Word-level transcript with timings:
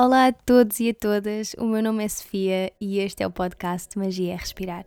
Olá 0.00 0.28
a 0.28 0.32
todos 0.32 0.78
e 0.78 0.90
a 0.90 0.94
todas, 0.94 1.56
o 1.58 1.64
meu 1.64 1.82
nome 1.82 2.04
é 2.04 2.08
Sofia 2.08 2.70
e 2.80 3.00
este 3.00 3.24
é 3.24 3.26
o 3.26 3.32
podcast 3.32 3.98
Magia 3.98 4.32
é 4.32 4.36
Respirar. 4.36 4.84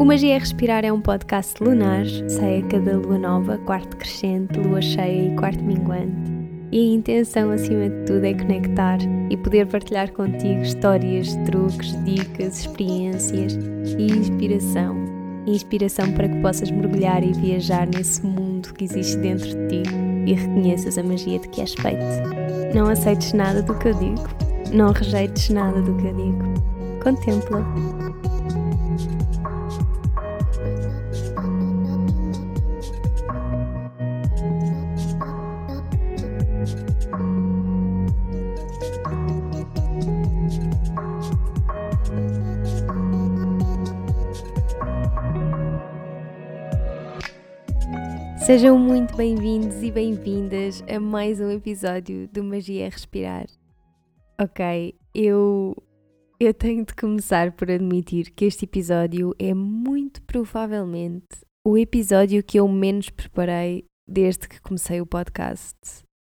O 0.00 0.04
Magia 0.04 0.34
é 0.34 0.38
Respirar 0.38 0.84
é 0.84 0.92
um 0.92 1.00
podcast 1.00 1.62
lunar, 1.62 2.04
sai 2.28 2.58
a 2.58 2.66
cada 2.66 2.96
lua 2.96 3.16
nova, 3.16 3.58
quarto 3.58 3.96
crescente, 3.96 4.58
lua 4.58 4.82
cheia 4.82 5.32
e 5.32 5.36
quarto 5.36 5.62
minguante. 5.62 6.32
E 6.72 6.80
a 6.80 6.94
intenção, 6.96 7.52
acima 7.52 7.88
de 7.88 8.04
tudo, 8.04 8.24
é 8.24 8.34
conectar 8.34 8.98
e 9.30 9.36
poder 9.36 9.68
partilhar 9.68 10.10
contigo 10.10 10.62
histórias, 10.62 11.36
truques, 11.46 11.92
dicas, 12.04 12.58
experiências 12.58 13.56
e 13.96 14.06
inspiração. 14.06 14.96
Inspiração 15.46 16.12
para 16.12 16.28
que 16.28 16.42
possas 16.42 16.72
mergulhar 16.72 17.22
e 17.22 17.32
viajar 17.34 17.86
nesse 17.86 18.26
mundo 18.26 18.74
que 18.74 18.82
existe 18.82 19.16
dentro 19.18 19.46
de 19.46 19.84
ti 19.84 20.07
e 20.28 20.34
reconheças 20.34 20.98
a 20.98 21.02
magia 21.02 21.38
de 21.38 21.48
que 21.48 21.60
és 21.62 21.72
feito. 21.72 22.04
Não 22.74 22.88
aceites 22.88 23.32
nada 23.32 23.62
do 23.62 23.74
que 23.74 23.88
eu 23.88 23.94
digo, 23.94 24.28
não 24.72 24.92
rejeites 24.92 25.48
nada 25.48 25.80
do 25.80 25.94
que 25.94 26.06
eu 26.06 26.14
digo. 26.14 26.44
Contempla. 27.02 27.64
Sejam 48.48 48.78
muito 48.78 49.14
bem-vindos 49.14 49.82
e 49.82 49.90
bem-vindas 49.90 50.82
a 50.88 50.98
mais 50.98 51.38
um 51.38 51.50
episódio 51.50 52.26
do 52.28 52.42
Magia 52.42 52.88
Respirar. 52.88 53.44
Ok, 54.40 54.94
eu, 55.14 55.76
eu 56.40 56.54
tenho 56.54 56.82
de 56.82 56.94
começar 56.94 57.52
por 57.52 57.70
admitir 57.70 58.30
que 58.30 58.46
este 58.46 58.64
episódio 58.64 59.34
é 59.38 59.52
muito 59.52 60.22
provavelmente 60.22 61.26
o 61.62 61.76
episódio 61.76 62.42
que 62.42 62.58
eu 62.58 62.66
menos 62.66 63.10
preparei 63.10 63.84
desde 64.08 64.48
que 64.48 64.62
comecei 64.62 64.98
o 64.98 65.06
podcast. 65.06 65.76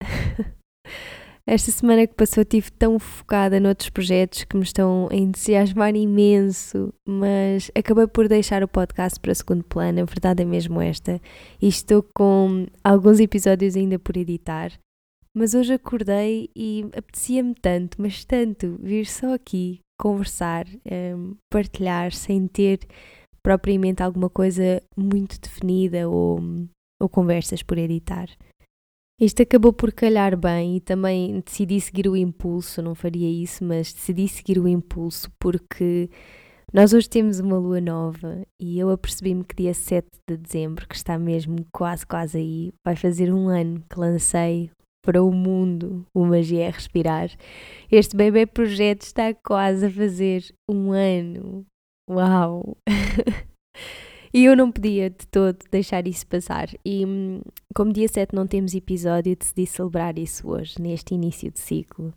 Esta 1.52 1.72
semana 1.72 2.06
que 2.06 2.14
passou 2.14 2.44
estive 2.44 2.70
tão 2.70 3.00
focada 3.00 3.60
noutros 3.60 3.90
projetos 3.90 4.44
que 4.44 4.56
me 4.56 4.62
estão 4.62 5.10
a 5.12 5.16
entusiasmar 5.16 5.96
imenso, 5.96 6.94
mas 7.04 7.72
acabei 7.74 8.06
por 8.06 8.28
deixar 8.28 8.62
o 8.62 8.68
podcast 8.68 9.20
para 9.20 9.34
segundo 9.34 9.64
plano, 9.64 10.00
a 10.00 10.06
verdade 10.06 10.44
é 10.44 10.46
mesmo 10.46 10.80
esta. 10.80 11.20
E 11.60 11.68
estou 11.68 12.06
com 12.16 12.68
alguns 12.84 13.20
episódios 13.20 13.76
ainda 13.76 13.98
por 13.98 14.16
editar, 14.16 14.72
mas 15.36 15.56
hoje 15.56 15.74
acordei 15.74 16.52
e 16.56 16.86
apetecia-me 16.96 17.56
tanto, 17.56 18.00
mas 18.00 18.24
tanto, 18.24 18.78
vir 18.80 19.08
só 19.08 19.34
aqui 19.34 19.80
conversar, 20.00 20.68
um, 21.18 21.36
partilhar, 21.52 22.12
sem 22.12 22.46
ter 22.46 22.82
propriamente 23.42 24.04
alguma 24.04 24.30
coisa 24.30 24.84
muito 24.96 25.42
definida 25.42 26.08
ou, 26.08 26.40
ou 27.02 27.10
conversas 27.10 27.64
por 27.64 27.80
editar. 27.80 28.30
Isto 29.20 29.44
acabou 29.44 29.74
por 29.74 29.92
calhar 29.92 30.38
bem 30.38 30.78
e 30.78 30.80
também 30.80 31.42
decidi 31.46 31.82
seguir 31.82 32.08
o 32.08 32.16
impulso, 32.16 32.82
não 32.82 32.96
faria 32.96 33.30
isso, 33.30 33.66
mas 33.66 33.92
decidi 33.92 34.30
seguir 34.30 34.58
o 34.58 34.68
impulso 34.68 35.30
porque 35.38 36.10
nós 36.72 36.94
hoje 36.94 37.10
temos 37.10 37.40
uma 37.42 37.58
lua 37.58 37.82
nova 37.82 38.44
e 38.58 38.80
eu 38.80 38.90
apercebi-me 38.90 39.44
que 39.44 39.56
dia 39.56 39.74
7 39.74 40.08
de 40.26 40.38
dezembro, 40.38 40.88
que 40.88 40.96
está 40.96 41.20
mesmo 41.20 41.66
quase 41.70 42.08
quase 42.08 42.38
aí, 42.38 42.72
vai 42.86 42.96
fazer 42.96 43.34
um 43.34 43.50
ano 43.50 43.84
que 43.90 44.00
lancei 44.00 44.72
para 45.04 45.22
o 45.22 45.34
mundo 45.34 46.06
o 46.14 46.26
Magia 46.26 46.66
é 46.66 46.70
Respirar. 46.70 47.30
Este 47.92 48.16
bebê 48.16 48.46
projeto 48.46 49.02
está 49.02 49.34
quase 49.34 49.88
a 49.88 49.92
fazer 49.92 50.46
um 50.70 50.94
ano. 50.94 51.66
Uau! 52.10 52.78
E 54.34 54.46
eu 54.46 54.56
não 54.56 54.72
podia 54.72 55.10
de 55.10 55.26
todo 55.28 55.58
deixar 55.72 56.08
isso 56.08 56.26
passar. 56.28 56.70
E 56.86 57.06
hum, 57.06 57.42
como 57.74 57.92
dia 57.92 58.08
7 58.08 58.36
não 58.36 58.46
temos 58.46 58.74
episódio, 58.74 59.36
decidi 59.36 59.66
celebrar 59.66 60.18
isso 60.20 60.48
hoje, 60.50 60.80
neste 60.82 61.16
início 61.16 61.52
de 61.52 61.60
ciclo. 61.60 62.14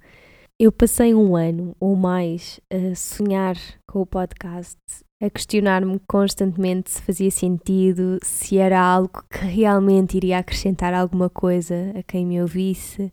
Eu 0.58 0.70
passei 0.70 1.14
um 1.14 1.34
ano 1.34 1.74
ou 1.80 1.96
mais 1.96 2.60
a 2.70 2.94
sonhar 2.94 3.56
com 3.88 4.00
o 4.02 4.06
podcast, 4.06 4.78
a 5.20 5.30
questionar-me 5.30 5.98
constantemente 6.06 6.90
se 6.90 7.02
fazia 7.02 7.30
sentido, 7.30 8.18
se 8.22 8.58
era 8.58 8.80
algo 8.80 9.24
que 9.30 9.44
realmente 9.44 10.16
iria 10.16 10.38
acrescentar 10.38 10.92
alguma 10.92 11.30
coisa 11.30 11.92
a 11.98 12.02
quem 12.02 12.26
me 12.26 12.40
ouvisse. 12.40 13.12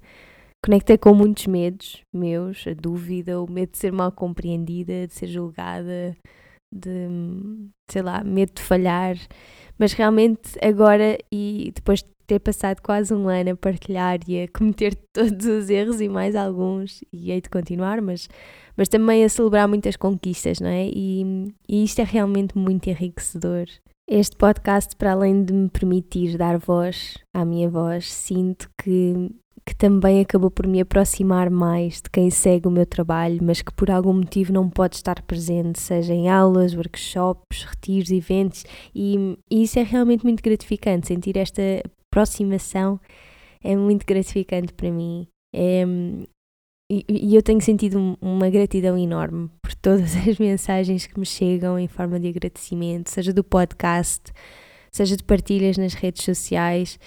Conectei 0.64 0.98
com 0.98 1.14
muitos 1.14 1.48
medos 1.48 2.04
meus, 2.14 2.68
a 2.68 2.74
dúvida, 2.74 3.42
o 3.42 3.50
medo 3.50 3.72
de 3.72 3.78
ser 3.78 3.94
mal 3.94 4.12
compreendida, 4.12 5.08
de 5.08 5.14
ser 5.14 5.28
julgada, 5.28 6.16
de, 6.72 7.07
sei 7.90 8.02
lá, 8.02 8.24
medo 8.24 8.53
de 8.56 8.62
falhar, 8.62 9.16
mas 9.78 9.94
realmente 9.94 10.52
agora 10.62 11.18
e 11.31 11.72
depois 11.74 12.02
de 12.02 12.09
ter 12.28 12.40
passado 12.40 12.80
quase 12.81 13.12
um 13.13 13.28
ano 13.28 13.52
a 13.52 13.56
partilhar 13.56 14.19
e 14.28 14.44
a 14.44 14.47
cometer 14.47 14.96
todos 15.12 15.46
os 15.46 15.69
erros 15.69 16.00
e 16.00 16.07
mais 16.07 16.35
alguns, 16.35 17.03
e 17.12 17.31
hei 17.31 17.41
de 17.41 17.50
continuar, 17.50 18.02
mas, 18.02 18.30
mas 18.78 18.88
também 18.88 19.24
a 19.24 19.30
celebrar 19.30 19.68
muitas 19.68 19.96
conquistas, 19.96 20.59
não 20.59 20.69
é? 20.69 20.88
E, 20.88 21.52
e 21.68 21.84
isto 21.84 22.00
é 22.00 22.03
realmente 22.03 22.57
muito 22.57 22.88
enriquecedor. 22.88 23.66
Este 24.07 24.36
podcast, 24.38 24.96
para 24.96 25.12
além 25.12 25.44
de 25.44 25.53
me 25.53 25.69
permitir 25.69 26.38
dar 26.38 26.57
voz 26.57 27.18
à 27.34 27.46
minha 27.46 27.69
voz, 27.69 28.12
sinto 28.12 28.69
que 28.81 29.31
que 29.69 29.75
também 29.75 30.19
acabou 30.19 30.50
por 30.50 30.66
me 30.66 30.81
aproximar 30.81 31.47
mais 31.47 32.02
de 32.02 32.09
quem 32.09 32.31
segue 32.31 32.68
o 32.68 32.72
meu 32.72 32.88
trabalho, 32.88 33.38
mas 33.44 33.62
que 33.62 33.72
por 33.72 33.91
algum 33.91 34.13
motivo 34.13 34.52
não 34.52 34.68
pode 34.68 34.96
estar 34.96 35.22
presente, 35.22 35.80
seja 35.80 36.12
em 36.12 36.28
aulas, 36.28 36.74
workshops, 36.74 37.66
retiros, 37.66 38.09
eventos, 38.09 38.66
e, 38.96 39.38
e 39.50 39.62
isso 39.62 39.78
é 39.78 39.84
realmente 39.84 40.24
muito 40.24 40.41
gratificante. 40.41 41.07
Sentir 41.07 41.38
esta 41.38 41.62
aproximação 42.12 43.00
é 43.63 43.75
muito 43.75 44.07
gratificante 44.07 44.74
para 44.74 44.90
mim. 44.90 45.28
É, 45.53 45.86
e, 46.91 47.06
e 47.07 47.36
eu 47.36 47.44
tenho 47.44 47.62
sentido 47.62 48.18
uma 48.19 48.50
gratidão 48.50 48.97
enorme 48.97 49.51
por 49.62 49.75
todas 49.75 50.16
as 50.28 50.40
mensagens 50.40 51.06
que 51.06 51.19
me 51.19 51.28
chegam 51.28 51.78
em 51.78 51.88
forma 51.88 52.19
de 52.19 52.28
agradecimento, 52.28 53.12
seja 53.12 53.31
do 53.31 53.44
podcast, 53.44 54.34
seja 54.91 55.16
de 55.16 55.24
partilhas 55.24 55.78
nas 55.78 55.94
redes 55.94 56.24
sociais. 56.24 56.97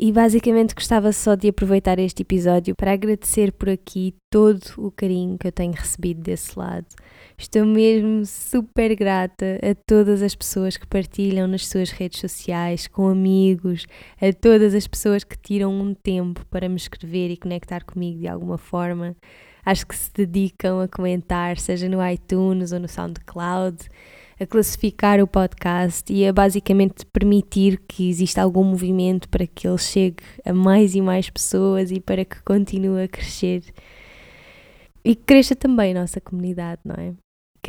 E 0.00 0.12
basicamente 0.12 0.76
gostava 0.76 1.10
só 1.12 1.34
de 1.34 1.48
aproveitar 1.48 1.98
este 1.98 2.22
episódio 2.22 2.72
para 2.76 2.92
agradecer 2.92 3.50
por 3.50 3.68
aqui 3.68 4.14
todo 4.30 4.62
o 4.76 4.92
carinho 4.92 5.36
que 5.36 5.48
eu 5.48 5.50
tenho 5.50 5.72
recebido 5.72 6.20
desse 6.20 6.56
lado. 6.56 6.86
Estou 7.36 7.66
mesmo 7.66 8.24
super 8.24 8.94
grata 8.94 9.58
a 9.60 9.74
todas 9.88 10.22
as 10.22 10.36
pessoas 10.36 10.76
que 10.76 10.86
partilham 10.86 11.48
nas 11.48 11.66
suas 11.66 11.90
redes 11.90 12.20
sociais, 12.20 12.86
com 12.86 13.08
amigos, 13.08 13.86
a 14.20 14.32
todas 14.32 14.72
as 14.72 14.86
pessoas 14.86 15.24
que 15.24 15.36
tiram 15.36 15.72
um 15.72 15.92
tempo 15.92 16.46
para 16.46 16.68
me 16.68 16.76
escrever 16.76 17.32
e 17.32 17.36
conectar 17.36 17.82
comigo 17.82 18.20
de 18.20 18.28
alguma 18.28 18.56
forma. 18.56 19.16
Acho 19.64 19.84
que 19.84 19.96
se 19.96 20.12
dedicam 20.14 20.80
a 20.80 20.86
comentar, 20.86 21.58
seja 21.58 21.88
no 21.88 22.08
iTunes 22.08 22.70
ou 22.70 22.78
no 22.78 22.86
SoundCloud 22.86 23.78
a 24.40 24.46
classificar 24.46 25.20
o 25.20 25.26
podcast 25.26 26.12
e 26.12 26.26
a 26.26 26.32
basicamente 26.32 27.04
permitir 27.06 27.80
que 27.88 28.08
exista 28.08 28.42
algum 28.42 28.64
movimento 28.64 29.28
para 29.28 29.46
que 29.46 29.66
ele 29.66 29.78
chegue 29.78 30.22
a 30.44 30.52
mais 30.52 30.94
e 30.94 31.00
mais 31.00 31.28
pessoas 31.28 31.90
e 31.90 32.00
para 32.00 32.24
que 32.24 32.42
continue 32.42 33.02
a 33.02 33.08
crescer 33.08 33.64
e 35.04 35.14
que 35.14 35.22
cresça 35.24 35.56
também 35.56 35.96
a 35.96 36.00
nossa 36.00 36.20
comunidade, 36.20 36.80
não 36.84 36.94
é? 36.94 37.14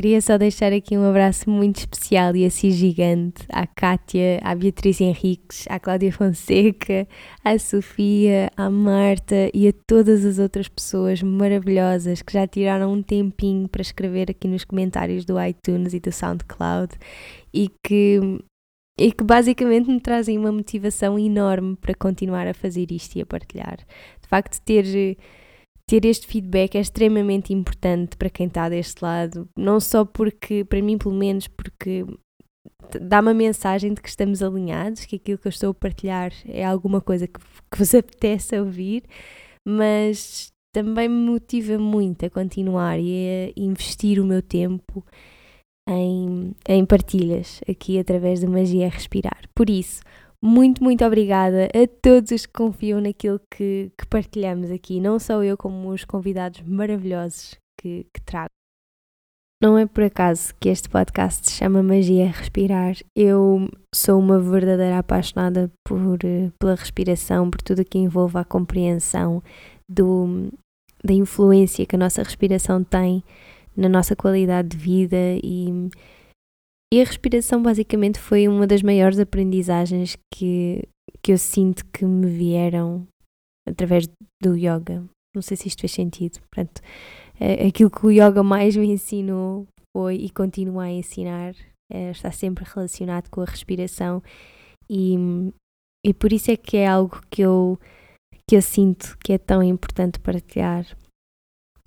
Queria 0.00 0.22
só 0.22 0.38
deixar 0.38 0.72
aqui 0.72 0.96
um 0.96 1.06
abraço 1.06 1.50
muito 1.50 1.76
especial 1.76 2.34
e 2.34 2.46
assim 2.46 2.70
gigante 2.70 3.44
à 3.50 3.66
Kátia, 3.66 4.40
à 4.42 4.54
Beatriz 4.54 4.98
Henriques, 4.98 5.66
à 5.68 5.78
Cláudia 5.78 6.10
Fonseca, 6.10 7.06
à 7.44 7.58
Sofia, 7.58 8.50
à 8.56 8.70
Marta 8.70 9.50
e 9.52 9.68
a 9.68 9.74
todas 9.86 10.24
as 10.24 10.38
outras 10.38 10.68
pessoas 10.68 11.22
maravilhosas 11.22 12.22
que 12.22 12.32
já 12.32 12.46
tiraram 12.46 12.94
um 12.94 13.02
tempinho 13.02 13.68
para 13.68 13.82
escrever 13.82 14.30
aqui 14.30 14.48
nos 14.48 14.64
comentários 14.64 15.26
do 15.26 15.38
iTunes 15.38 15.92
e 15.92 16.00
do 16.00 16.10
SoundCloud 16.10 16.94
e 17.52 17.70
que, 17.84 18.20
e 18.98 19.12
que 19.12 19.22
basicamente 19.22 19.90
me 19.90 20.00
trazem 20.00 20.38
uma 20.38 20.50
motivação 20.50 21.18
enorme 21.18 21.76
para 21.76 21.94
continuar 21.94 22.46
a 22.46 22.54
fazer 22.54 22.90
isto 22.90 23.16
e 23.16 23.20
a 23.20 23.26
partilhar. 23.26 23.76
De 24.22 24.28
facto, 24.28 24.62
ter 24.62 25.18
ter 25.90 26.04
este 26.04 26.24
feedback 26.24 26.76
é 26.76 26.80
extremamente 26.80 27.52
importante 27.52 28.16
para 28.16 28.30
quem 28.30 28.46
está 28.46 28.68
deste 28.68 29.02
lado, 29.02 29.48
não 29.58 29.80
só 29.80 30.04
porque, 30.04 30.64
para 30.64 30.80
mim 30.80 30.96
pelo 30.96 31.16
menos, 31.16 31.48
porque 31.48 32.06
dá 33.00 33.18
uma 33.18 33.34
mensagem 33.34 33.92
de 33.92 34.00
que 34.00 34.08
estamos 34.08 34.40
alinhados, 34.40 35.04
que 35.04 35.16
aquilo 35.16 35.36
que 35.36 35.48
eu 35.48 35.50
estou 35.50 35.72
a 35.72 35.74
partilhar 35.74 36.32
é 36.46 36.64
alguma 36.64 37.00
coisa 37.00 37.26
que, 37.26 37.40
que 37.40 37.76
vos 37.76 37.92
apetece 37.92 38.56
ouvir, 38.56 39.02
mas 39.66 40.52
também 40.72 41.08
me 41.08 41.28
motiva 41.28 41.76
muito 41.76 42.24
a 42.24 42.30
continuar 42.30 43.00
e 43.00 43.52
a 43.56 43.60
investir 43.60 44.20
o 44.20 44.24
meu 44.24 44.42
tempo 44.42 45.04
em, 45.88 46.54
em 46.68 46.86
partilhas 46.86 47.60
aqui 47.68 47.98
através 47.98 48.42
da 48.42 48.48
Magia 48.48 48.88
Respirar. 48.88 49.40
Por 49.52 49.68
isso, 49.68 50.02
Muito, 50.42 50.82
muito 50.82 51.04
obrigada 51.04 51.66
a 51.66 51.86
todos 52.00 52.30
os 52.30 52.46
que 52.46 52.52
confiam 52.52 53.00
naquilo 53.00 53.38
que, 53.50 53.92
que 53.96 54.06
partilhamos 54.06 54.70
aqui, 54.70 54.98
não 54.98 55.18
só 55.18 55.44
eu, 55.44 55.56
como 55.56 55.90
os 55.90 56.04
convidados 56.04 56.62
maravilhosos 56.62 57.58
que, 57.78 58.06
que 58.12 58.22
trago. 58.22 58.48
Não 59.62 59.76
é 59.76 59.84
por 59.84 60.02
acaso 60.02 60.54
que 60.58 60.70
este 60.70 60.88
podcast 60.88 61.46
se 61.46 61.58
chama 61.58 61.82
Magia 61.82 62.30
Respirar. 62.30 62.96
Eu 63.14 63.68
sou 63.94 64.18
uma 64.18 64.40
verdadeira 64.40 64.98
apaixonada 64.98 65.70
por, 65.86 66.18
eh, 66.24 66.50
pela 66.58 66.74
respiração, 66.74 67.50
por 67.50 67.60
tudo 67.60 67.84
que 67.84 67.98
envolve 67.98 68.38
a 68.38 68.44
compreensão 68.44 69.42
do, 69.86 70.50
da 71.04 71.12
influência 71.12 71.84
que 71.84 71.94
a 71.94 71.98
nossa 71.98 72.22
respiração 72.22 72.82
tem 72.82 73.22
na 73.76 73.90
nossa 73.90 74.16
qualidade 74.16 74.68
de 74.68 74.78
vida 74.78 75.16
e, 75.42 75.90
e 76.92 77.00
a 77.00 77.04
respiração 77.04 77.62
basicamente 77.62 78.18
foi 78.18 78.48
uma 78.48 78.66
das 78.66 78.82
maiores 78.82 79.18
aprendizagens 79.18 80.16
que, 80.32 80.88
que 81.22 81.32
eu 81.32 81.38
sinto 81.38 81.84
que 81.86 82.04
me 82.04 82.26
vieram 82.26 83.06
através 83.68 84.08
do 84.42 84.56
yoga. 84.56 85.04
Não 85.34 85.42
sei 85.42 85.56
se 85.56 85.68
isto 85.68 85.80
fez 85.80 85.92
sentido. 85.92 86.40
Portanto, 86.40 86.82
aquilo 87.66 87.90
que 87.90 88.04
o 88.04 88.10
yoga 88.10 88.42
mais 88.42 88.76
me 88.76 88.88
ensinou 88.88 89.66
foi 89.96 90.16
e 90.16 90.30
continua 90.30 90.84
a 90.84 90.90
ensinar 90.90 91.54
é, 91.92 92.10
está 92.10 92.30
sempre 92.30 92.64
relacionado 92.64 93.28
com 93.28 93.40
a 93.40 93.44
respiração 93.44 94.22
e, 94.88 95.16
e 96.06 96.14
por 96.14 96.32
isso 96.32 96.50
é 96.50 96.56
que 96.56 96.76
é 96.76 96.86
algo 96.86 97.20
que 97.28 97.42
eu, 97.42 97.78
que 98.48 98.56
eu 98.56 98.62
sinto 98.62 99.16
que 99.18 99.32
é 99.32 99.38
tão 99.38 99.62
importante 99.62 100.20
partilhar. 100.20 100.86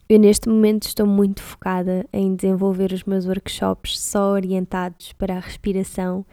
Eu 0.09 0.19
neste 0.19 0.49
momento 0.49 0.83
estou 0.83 1.07
muito 1.07 1.41
focada 1.41 2.05
em 2.11 2.35
desenvolver 2.35 2.91
os 2.91 3.03
meus 3.03 3.25
workshops 3.25 3.99
só 3.99 4.31
orientados 4.31 5.13
para 5.13 5.37
a 5.37 5.39
respiração 5.39 6.25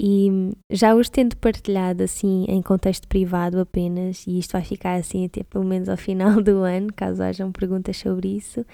e 0.00 0.50
já 0.70 0.94
os 0.94 1.08
tendo 1.08 1.36
partilhado 1.36 2.02
assim 2.02 2.44
em 2.48 2.62
contexto 2.62 3.06
privado 3.06 3.60
apenas, 3.60 4.26
e 4.26 4.38
isto 4.38 4.52
vai 4.52 4.64
ficar 4.64 4.94
assim 4.94 5.26
até 5.26 5.42
pelo 5.44 5.64
menos 5.64 5.88
ao 5.88 5.96
final 5.96 6.42
do 6.42 6.58
ano, 6.58 6.92
caso 6.94 7.22
hajam 7.22 7.52
perguntas 7.52 7.96
sobre 7.96 8.36
isso, 8.36 8.64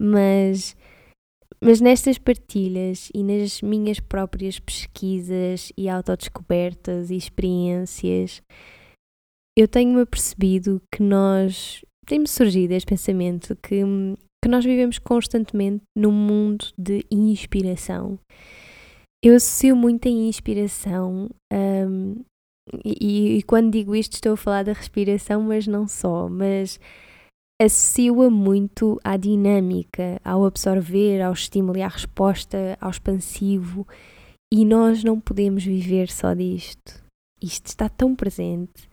mas 0.00 0.76
mas 1.64 1.80
nestas 1.80 2.18
partilhas 2.18 3.08
e 3.14 3.22
nas 3.22 3.62
minhas 3.62 4.00
próprias 4.00 4.58
pesquisas 4.58 5.72
e 5.76 5.88
autodescobertas 5.88 7.10
e 7.10 7.16
experiências, 7.16 8.42
eu 9.56 9.68
tenho-me 9.68 10.04
percebido 10.04 10.82
que 10.90 11.00
nós. 11.02 11.84
Tem-me 12.06 12.28
surgido 12.28 12.72
este 12.74 12.86
pensamento 12.86 13.56
que, 13.56 13.82
que 14.42 14.48
nós 14.50 14.64
vivemos 14.64 14.98
constantemente 14.98 15.82
num 15.96 16.12
mundo 16.12 16.66
de 16.78 17.04
inspiração. 17.10 18.18
Eu 19.24 19.36
associo 19.36 19.76
muito 19.76 20.08
a 20.08 20.10
inspiração 20.10 21.30
um, 21.52 22.24
e, 22.84 23.38
e, 23.38 23.42
quando 23.42 23.72
digo 23.72 23.94
isto 23.94 24.14
estou 24.14 24.32
a 24.32 24.36
falar 24.36 24.64
da 24.64 24.72
respiração, 24.72 25.42
mas 25.42 25.66
não 25.66 25.86
só, 25.86 26.28
mas 26.28 26.78
associa 27.60 28.12
muito 28.30 29.00
à 29.04 29.16
dinâmica, 29.16 30.20
ao 30.24 30.44
absorver, 30.44 31.20
ao 31.20 31.32
estímulo 31.32 31.78
e 31.78 31.82
à 31.82 31.88
resposta, 31.88 32.76
ao 32.80 32.90
expansivo. 32.90 33.86
E 34.52 34.64
nós 34.64 35.02
não 35.02 35.18
podemos 35.20 35.64
viver 35.64 36.10
só 36.10 36.34
disto. 36.34 37.02
Isto 37.42 37.66
está 37.66 37.88
tão 37.88 38.14
presente. 38.14 38.91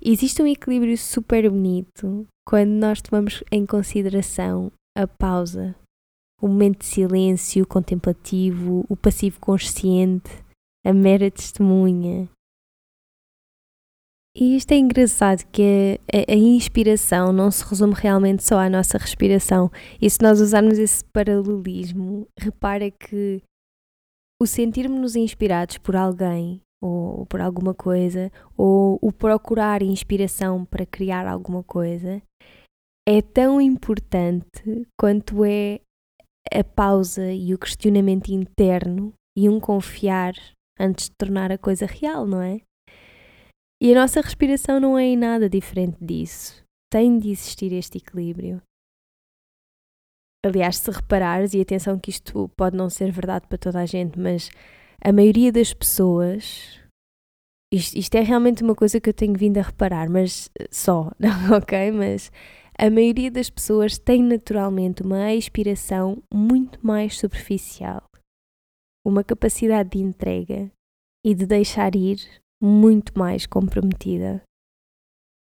Existe 0.00 0.42
um 0.42 0.46
equilíbrio 0.46 0.96
super 0.96 1.50
bonito 1.50 2.26
quando 2.46 2.70
nós 2.70 3.00
tomamos 3.00 3.42
em 3.50 3.66
consideração 3.66 4.70
a 4.96 5.06
pausa, 5.06 5.74
o 6.40 6.48
momento 6.48 6.80
de 6.80 6.86
silêncio 6.86 7.66
contemplativo, 7.66 8.84
o 8.88 8.96
passivo 8.96 9.40
consciente, 9.40 10.30
a 10.84 10.92
mera 10.92 11.30
testemunha, 11.30 12.28
e 14.38 14.54
isto 14.54 14.70
é 14.72 14.76
engraçado 14.76 15.46
que 15.50 15.98
a, 16.12 16.30
a, 16.30 16.36
inspiração 16.36 17.32
não 17.32 17.50
se 17.50 17.64
resume 17.64 17.94
realmente 17.94 18.44
só 18.44 18.58
à 18.58 18.68
nossa 18.68 18.98
respiração. 18.98 19.70
E 19.98 20.10
se 20.10 20.20
nós 20.20 20.42
usarmos 20.42 20.78
esse 20.78 21.02
paralelismo, 21.06 22.28
repara 22.38 22.90
que 22.90 23.42
o 24.38 24.46
sentirmos-nos 24.46 25.16
inspirados 25.16 25.78
por 25.78 25.96
alguém 25.96 26.60
ou 26.86 27.26
por 27.26 27.40
alguma 27.40 27.74
coisa, 27.74 28.30
ou 28.56 28.98
o 29.02 29.12
procurar 29.12 29.82
inspiração 29.82 30.64
para 30.64 30.86
criar 30.86 31.26
alguma 31.26 31.62
coisa, 31.62 32.22
é 33.08 33.22
tão 33.22 33.60
importante 33.60 34.86
quanto 34.98 35.44
é 35.44 35.80
a 36.52 36.64
pausa 36.64 37.32
e 37.32 37.54
o 37.54 37.58
questionamento 37.58 38.28
interno 38.30 39.12
e 39.36 39.48
um 39.48 39.60
confiar 39.60 40.34
antes 40.78 41.08
de 41.08 41.14
tornar 41.16 41.52
a 41.52 41.58
coisa 41.58 41.86
real, 41.86 42.26
não 42.26 42.40
é? 42.40 42.60
E 43.80 43.92
a 43.92 44.00
nossa 44.00 44.20
respiração 44.20 44.80
não 44.80 44.98
é 44.98 45.04
em 45.04 45.16
nada 45.16 45.48
diferente 45.48 45.98
disso. 46.02 46.64
Tem 46.90 47.18
de 47.18 47.30
existir 47.30 47.72
este 47.72 47.98
equilíbrio. 47.98 48.62
Aliás, 50.44 50.76
se 50.76 50.90
reparares, 50.90 51.54
e 51.54 51.60
atenção 51.60 51.98
que 51.98 52.10
isto 52.10 52.48
pode 52.56 52.76
não 52.76 52.88
ser 52.88 53.10
verdade 53.10 53.46
para 53.48 53.58
toda 53.58 53.80
a 53.80 53.86
gente, 53.86 54.18
mas 54.18 54.48
a 55.02 55.12
maioria 55.12 55.52
das 55.52 55.72
pessoas. 55.72 56.80
Isto, 57.72 57.98
isto 57.98 58.14
é 58.14 58.20
realmente 58.20 58.62
uma 58.62 58.74
coisa 58.74 59.00
que 59.00 59.08
eu 59.08 59.14
tenho 59.14 59.34
vindo 59.36 59.58
a 59.58 59.62
reparar, 59.62 60.08
mas 60.08 60.50
só, 60.70 61.10
não, 61.18 61.56
ok? 61.56 61.90
Mas 61.90 62.30
a 62.78 62.90
maioria 62.90 63.30
das 63.30 63.50
pessoas 63.50 63.98
tem 63.98 64.22
naturalmente 64.22 65.02
uma 65.02 65.32
expiração 65.32 66.22
muito 66.32 66.84
mais 66.86 67.18
superficial, 67.18 68.02
uma 69.04 69.24
capacidade 69.24 69.90
de 69.90 69.98
entrega 69.98 70.70
e 71.24 71.34
de 71.34 71.46
deixar 71.46 71.94
ir 71.96 72.18
muito 72.62 73.18
mais 73.18 73.46
comprometida. 73.46 74.42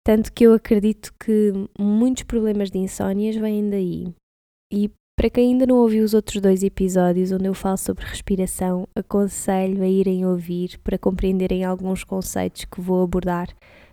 Tanto 0.05 0.31
que 0.31 0.45
eu 0.45 0.53
acredito 0.53 1.13
que 1.19 1.51
muitos 1.77 2.23
problemas 2.23 2.71
de 2.71 2.77
insónias 2.77 3.35
vêm 3.35 3.69
daí. 3.69 4.15
E 4.71 4.89
para 5.17 5.31
quem 5.31 5.53
ainda 5.53 5.65
não 5.65 5.77
ouviu 5.77 6.05
os 6.05 6.13
outros 6.13 6.39
dois 6.39 6.61
episódios 6.61 7.31
onde 7.31 7.47
eu 7.47 7.53
falo 7.55 7.77
sobre 7.77 8.05
respiração, 8.05 8.87
aconselho 8.95 9.81
a 9.81 9.87
irem 9.87 10.27
ouvir 10.27 10.77
para 10.83 10.95
compreenderem 10.95 11.65
alguns 11.65 12.03
conceitos 12.03 12.65
que 12.65 12.79
vou 12.79 13.03
abordar 13.03 13.47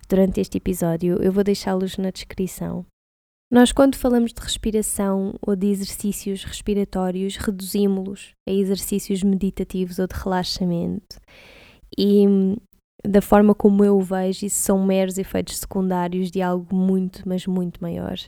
durante 0.07 0.39
este 0.39 0.59
episódio. 0.59 1.17
Eu 1.23 1.33
vou 1.33 1.43
deixá-los 1.43 1.97
na 1.97 2.11
descrição. 2.11 2.85
Nós, 3.51 3.73
quando 3.73 3.97
falamos 3.97 4.35
de 4.35 4.41
respiração 4.43 5.35
ou 5.41 5.57
de 5.57 5.69
exercícios 5.69 6.45
respiratórios, 6.45 7.37
reduzimos-los 7.37 8.35
a 8.47 8.53
exercícios 8.53 9.23
meditativos 9.23 9.99
ou 9.99 10.07
de 10.07 10.15
relaxamento. 10.15 11.19
E 11.97 12.27
da 13.03 13.23
forma 13.23 13.55
como 13.55 13.83
eu 13.83 13.97
o 13.97 14.03
vejo, 14.03 14.45
isso 14.45 14.61
são 14.61 14.85
meros 14.85 15.17
efeitos 15.17 15.57
secundários 15.57 16.31
de 16.31 16.43
algo 16.43 16.77
muito, 16.77 17.27
mas 17.27 17.47
muito 17.47 17.81
maior. 17.81 18.19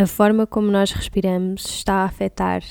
A 0.00 0.06
forma 0.06 0.46
como 0.46 0.70
nós 0.70 0.90
respiramos 0.90 1.64
está 1.66 1.96
a 1.96 2.04
afetar 2.04 2.62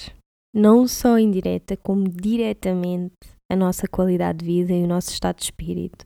não 0.53 0.87
só 0.87 1.17
indireta, 1.17 1.77
como 1.77 2.09
diretamente 2.09 3.15
a 3.49 3.55
nossa 3.55 3.87
qualidade 3.87 4.39
de 4.39 4.45
vida 4.45 4.73
e 4.73 4.83
o 4.83 4.87
nosso 4.87 5.11
estado 5.11 5.37
de 5.37 5.43
espírito. 5.43 6.05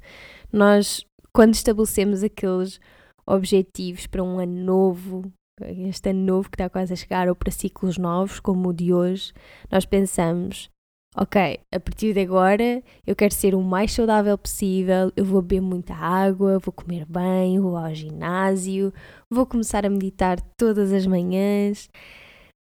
Nós, 0.51 1.05
quando 1.33 1.53
estabelecemos 1.53 2.23
aqueles 2.23 2.79
objetivos 3.25 4.05
para 4.07 4.23
um 4.23 4.39
ano 4.39 4.63
novo, 4.63 5.31
este 5.61 6.09
ano 6.09 6.19
novo 6.19 6.49
que 6.49 6.55
está 6.55 6.69
quase 6.69 6.93
a 6.93 6.95
chegar, 6.95 7.27
ou 7.29 7.35
para 7.35 7.51
ciclos 7.51 7.97
novos, 7.97 8.39
como 8.39 8.69
o 8.69 8.73
de 8.73 8.93
hoje, 8.93 9.33
nós 9.71 9.85
pensamos: 9.85 10.69
ok, 11.15 11.59
a 11.71 11.79
partir 11.79 12.13
de 12.13 12.19
agora 12.19 12.83
eu 13.05 13.15
quero 13.15 13.33
ser 13.33 13.55
o 13.55 13.61
mais 13.61 13.93
saudável 13.93 14.37
possível, 14.37 15.11
eu 15.15 15.23
vou 15.23 15.41
beber 15.41 15.61
muita 15.61 15.93
água, 15.93 16.59
vou 16.59 16.73
comer 16.73 17.05
bem, 17.05 17.59
vou 17.59 17.77
ao 17.77 17.93
ginásio, 17.93 18.93
vou 19.31 19.45
começar 19.45 19.85
a 19.85 19.89
meditar 19.89 20.39
todas 20.57 20.91
as 20.91 21.05
manhãs. 21.05 21.89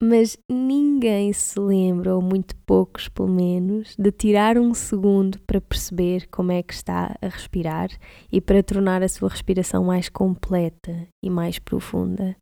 Mas 0.03 0.35
ninguém 0.49 1.31
se 1.31 1.59
lembra, 1.59 2.15
ou 2.15 2.23
muito 2.23 2.55
poucos 2.65 3.07
pelo 3.07 3.29
menos, 3.29 3.95
de 3.95 4.11
tirar 4.11 4.57
um 4.57 4.73
segundo 4.73 5.39
para 5.41 5.61
perceber 5.61 6.27
como 6.31 6.51
é 6.51 6.63
que 6.63 6.73
está 6.73 7.15
a 7.21 7.27
respirar 7.27 7.89
e 8.31 8.41
para 8.41 8.63
tornar 8.63 9.03
a 9.03 9.07
sua 9.07 9.29
respiração 9.29 9.83
mais 9.83 10.09
completa 10.09 11.07
e 11.23 11.29
mais 11.29 11.59
profunda. 11.59 12.35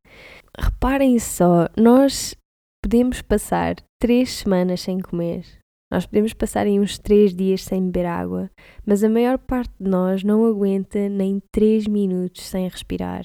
Reparem 0.57 1.19
só, 1.19 1.67
nós 1.75 2.33
podemos 2.81 3.21
passar 3.21 3.75
três 4.01 4.31
semanas 4.35 4.79
sem 4.79 4.97
comer, 4.97 5.43
nós 5.91 6.05
podemos 6.05 6.33
passar 6.33 6.67
em 6.67 6.79
uns 6.79 6.99
3 6.99 7.33
dias 7.33 7.63
sem 7.63 7.83
beber 7.85 8.05
água, 8.05 8.51
mas 8.85 9.03
a 9.03 9.09
maior 9.09 9.39
parte 9.39 9.73
de 9.79 9.89
nós 9.89 10.23
não 10.23 10.45
aguenta 10.45 11.09
nem 11.09 11.41
3 11.51 11.87
minutos 11.87 12.45
sem 12.45 12.67
respirar. 12.67 13.23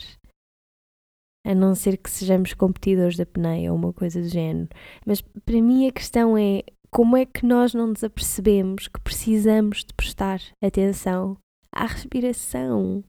A 1.46 1.54
não 1.54 1.74
ser 1.74 1.98
que 1.98 2.08
sejamos 2.08 2.54
competidores 2.54 3.18
da 3.18 3.26
pneia 3.26 3.70
ou 3.70 3.76
uma 3.76 3.92
coisa 3.92 4.22
do 4.22 4.28
género. 4.28 4.68
Mas 5.06 5.20
para 5.20 5.60
mim 5.60 5.86
a 5.86 5.92
questão 5.92 6.38
é 6.38 6.62
como 6.90 7.18
é 7.18 7.26
que 7.26 7.44
nós 7.44 7.74
não 7.74 7.88
nos 7.88 8.02
apercebemos 8.02 8.88
que 8.88 9.00
precisamos 9.00 9.84
de 9.84 9.92
prestar 9.92 10.40
atenção 10.62 11.36
à 11.70 11.84
respiração? 11.84 13.04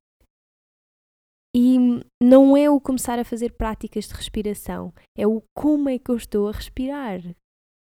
E 1.56 1.78
não 2.22 2.58
é 2.58 2.70
o 2.70 2.82
começar 2.82 3.18
a 3.18 3.24
fazer 3.24 3.54
práticas 3.54 4.10
de 4.10 4.14
respiração, 4.14 4.94
é 5.18 5.26
o 5.26 5.42
como 5.56 5.88
é 5.88 5.98
que 5.98 6.12
eu 6.12 6.18
estou 6.18 6.50
a 6.50 6.52
respirar 6.52 7.22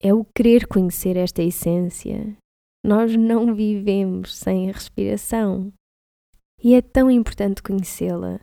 é 0.04 0.12
o 0.12 0.22
querer 0.36 0.66
conhecer 0.66 1.16
esta 1.16 1.42
essência. 1.42 2.36
Nós 2.84 3.16
não 3.16 3.54
vivemos 3.54 4.36
sem 4.36 4.70
respiração. 4.70 5.72
E 6.62 6.74
é 6.74 6.82
tão 6.82 7.10
importante 7.10 7.62
conhecê-la. 7.62 8.38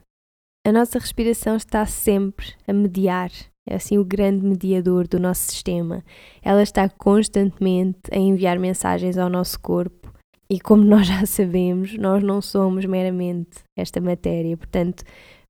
A 0.66 0.72
nossa 0.72 0.98
respiração 0.98 1.56
está 1.56 1.86
sempre 1.86 2.56
a 2.68 2.74
mediar, 2.74 3.30
é 3.68 3.76
assim 3.76 4.00
o 4.00 4.06
grande 4.06 4.44
mediador 4.44 5.08
do 5.08 5.20
nosso 5.20 5.42
sistema. 5.52 6.04
Ela 6.42 6.64
está 6.64 6.90
constantemente 6.90 8.00
a 8.12 8.18
enviar 8.18 8.58
mensagens 8.58 9.20
ao 9.20 9.30
nosso 9.30 9.60
corpo 9.60 10.12
e, 10.50 10.60
como 10.60 10.82
nós 10.86 11.06
já 11.06 11.24
sabemos, 11.28 11.96
nós 11.96 12.24
não 12.24 12.42
somos 12.42 12.86
meramente 12.86 13.60
esta 13.78 14.02
matéria, 14.02 14.58
portanto, 14.58 15.04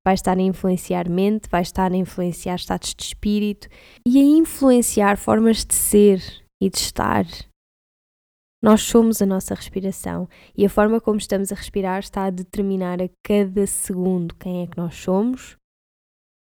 vai 0.05 0.15
estar 0.15 0.38
a 0.38 0.41
influenciar 0.41 1.10
mente, 1.10 1.50
vai 1.50 1.62
estar 1.62 1.91
a 1.91 1.96
influenciar 1.96 2.55
estados 2.55 2.93
de 2.93 3.03
espírito 3.03 3.67
e 4.05 4.20
a 4.20 4.24
influenciar 4.24 5.17
formas 5.17 5.63
de 5.65 5.75
ser 5.75 6.22
e 6.62 6.70
de 6.70 6.77
estar. 6.77 7.25
Nós 8.63 8.81
somos 8.81 9.22
a 9.22 9.25
nossa 9.25 9.55
respiração 9.55 10.29
e 10.55 10.65
a 10.65 10.70
forma 10.70 11.01
como 11.01 11.17
estamos 11.17 11.51
a 11.51 11.55
respirar 11.55 12.00
está 12.00 12.25
a 12.25 12.29
determinar 12.29 13.01
a 13.01 13.10
cada 13.24 13.65
segundo 13.65 14.36
quem 14.36 14.63
é 14.63 14.67
que 14.67 14.77
nós 14.77 14.96
somos 14.96 15.58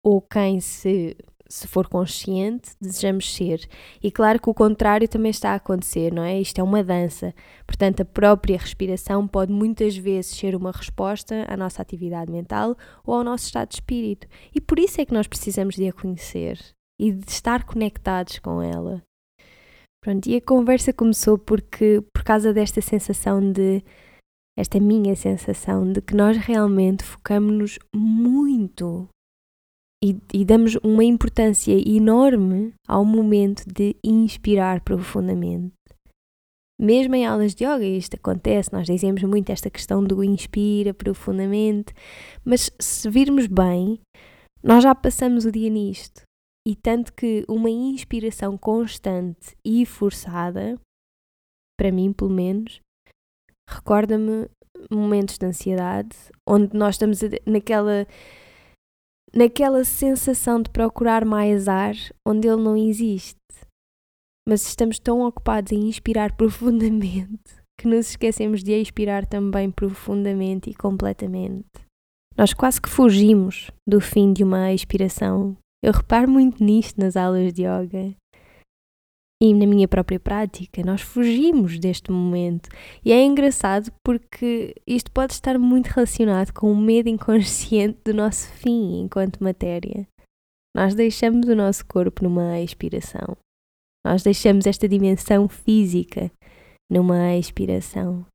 ou 0.03 0.21
quem, 0.21 0.61
se, 0.61 1.17
se 1.47 1.67
for 1.67 1.87
consciente, 1.87 2.71
desejamos 2.81 3.33
ser. 3.33 3.67
E 4.01 4.11
claro 4.11 4.41
que 4.41 4.49
o 4.49 4.53
contrário 4.53 5.07
também 5.07 5.29
está 5.29 5.51
a 5.51 5.55
acontecer, 5.55 6.13
não 6.13 6.23
é? 6.23 6.39
Isto 6.39 6.59
é 6.59 6.63
uma 6.63 6.83
dança. 6.83 7.33
Portanto, 7.65 8.01
a 8.01 8.05
própria 8.05 8.57
respiração 8.57 9.27
pode 9.27 9.51
muitas 9.51 9.95
vezes 9.95 10.35
ser 10.35 10.55
uma 10.55 10.71
resposta 10.71 11.45
à 11.47 11.55
nossa 11.55 11.81
atividade 11.81 12.31
mental 12.31 12.75
ou 13.05 13.15
ao 13.15 13.23
nosso 13.23 13.45
estado 13.45 13.69
de 13.69 13.75
espírito. 13.75 14.27
E 14.53 14.59
por 14.59 14.79
isso 14.79 14.99
é 14.99 15.05
que 15.05 15.13
nós 15.13 15.27
precisamos 15.27 15.75
de 15.75 15.87
a 15.87 15.93
conhecer 15.93 16.59
e 16.99 17.11
de 17.11 17.29
estar 17.29 17.63
conectados 17.63 18.39
com 18.39 18.61
ela. 18.61 19.03
Pronto, 20.01 20.27
e 20.27 20.35
a 20.35 20.41
conversa 20.41 20.93
começou 20.93 21.37
porque, 21.37 22.03
por 22.13 22.23
causa 22.23 22.53
desta 22.53 22.79
sensação 22.79 23.51
de, 23.51 23.83
esta 24.57 24.79
minha 24.79 25.15
sensação 25.15 25.91
de 25.91 26.01
que 26.01 26.15
nós 26.15 26.37
realmente 26.37 27.03
focamos-nos 27.03 27.77
muito 27.93 29.07
e, 30.03 30.17
e, 30.33 30.45
damos 30.45 30.75
uma 30.83 31.03
importância 31.03 31.73
enorme 31.89 32.73
ao 32.87 33.03
momento 33.03 33.63
de 33.65 33.95
inspirar 34.03 34.81
profundamente. 34.81 35.73
Mesmo 36.79 37.15
em 37.15 37.25
aulas 37.25 37.55
de 37.55 37.63
yoga, 37.63 37.85
isto 37.85 38.15
acontece, 38.15 38.73
nós 38.73 38.85
dizemos 38.85 39.23
muito 39.23 39.49
esta 39.49 39.69
questão 39.69 40.03
do 40.03 40.23
inspira 40.23 40.93
profundamente, 40.93 41.93
mas 42.43 42.69
se 42.77 43.09
virmos 43.09 43.47
bem, 43.47 43.99
nós 44.61 44.83
já 44.83 44.93
passamos 44.93 45.45
o 45.45 45.51
dia 45.51 45.69
nisto. 45.69 46.23
E 46.67 46.75
tanto 46.75 47.13
que 47.13 47.45
uma 47.47 47.69
inspiração 47.69 48.57
constante 48.57 49.55
e 49.63 49.85
forçada, 49.85 50.77
para 51.79 51.91
mim 51.91 52.11
pelo 52.11 52.31
menos, 52.31 52.81
recorda-me 53.69 54.49
momentos 54.91 55.37
de 55.37 55.45
ansiedade, 55.45 56.17
onde 56.47 56.75
nós 56.75 56.95
estamos 56.95 57.19
naquela 57.45 58.05
naquela 59.35 59.83
sensação 59.83 60.61
de 60.61 60.69
procurar 60.69 61.25
mais 61.25 61.67
ar 61.67 61.95
onde 62.25 62.47
ele 62.47 62.61
não 62.61 62.77
existe. 62.77 63.35
Mas 64.47 64.65
estamos 64.67 64.99
tão 64.99 65.21
ocupados 65.21 65.71
em 65.71 65.87
inspirar 65.87 66.33
profundamente 66.37 67.63
que 67.77 67.87
nos 67.87 68.11
esquecemos 68.11 68.63
de 68.63 68.71
expirar 68.71 69.25
também 69.25 69.69
profundamente 69.69 70.69
e 70.69 70.73
completamente. 70.73 71.65
Nós 72.37 72.53
quase 72.53 72.81
que 72.81 72.89
fugimos 72.89 73.69
do 73.87 73.99
fim 73.99 74.31
de 74.31 74.43
uma 74.43 74.73
expiração 74.73 75.57
eu 75.85 75.93
reparo 75.93 76.27
muito 76.27 76.63
nisto 76.63 76.99
nas 76.99 77.15
aulas 77.15 77.53
de 77.53 77.61
yoga 77.61 78.15
e 79.41 79.53
na 79.53 79.65
minha 79.65 79.87
própria 79.87 80.19
prática. 80.19 80.83
Nós 80.83 81.01
fugimos 81.01 81.79
deste 81.79 82.11
momento. 82.11 82.69
E 83.03 83.11
é 83.11 83.23
engraçado 83.23 83.91
porque 84.03 84.73
isto 84.87 85.11
pode 85.11 85.33
estar 85.33 85.57
muito 85.57 85.87
relacionado 85.87 86.51
com 86.53 86.71
o 86.71 86.77
medo 86.77 87.09
inconsciente 87.09 87.99
do 88.05 88.13
nosso 88.13 88.47
fim 88.53 89.01
enquanto 89.01 89.43
matéria. 89.43 90.07
Nós 90.75 90.93
deixamos 90.93 91.47
o 91.47 91.55
nosso 91.55 91.85
corpo 91.85 92.23
numa 92.23 92.59
expiração. 92.59 93.37
Nós 94.05 94.23
deixamos 94.23 94.67
esta 94.67 94.87
dimensão 94.87 95.47
física 95.47 96.31
numa 96.91 97.35
expiração. 97.35 98.25